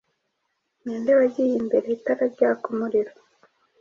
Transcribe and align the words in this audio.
Ninde 0.83 1.11
wagiye 1.19 1.53
imbere 1.61 1.85
itara 1.97 2.25
ryaka 2.33 2.63
umuriro 2.73 3.13